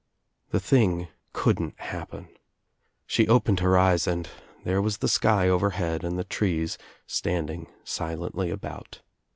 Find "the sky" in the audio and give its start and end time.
4.97-5.47